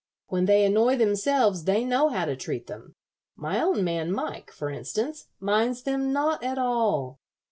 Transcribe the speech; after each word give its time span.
When 0.29 0.45
they 0.45 0.65
annoy 0.65 0.95
themselves 0.97 1.65
they 1.65 1.85
know 1.85 2.09
how 2.09 2.25
to 2.25 2.35
treat 2.35 2.65
them. 2.65 2.95
My 3.35 3.61
own 3.61 3.83
man 3.83 4.11
Mike, 4.11 4.49
for 4.51 4.71
instance, 4.71 5.27
minds 5.39 5.83
them 5.83 6.11
not 6.11 6.43
at 6.43 6.57
all. 6.57 7.19